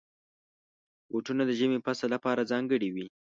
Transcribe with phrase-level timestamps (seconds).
[1.09, 3.07] بوټونه د ژمي فصل لپاره ځانګړي وي.